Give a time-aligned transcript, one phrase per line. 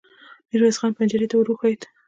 [0.49, 1.81] ميرويس خان پنجرې ته ور وښويېد.